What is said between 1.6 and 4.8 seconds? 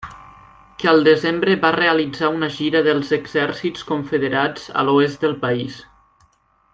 va realitzar una gira dels exèrcits confederats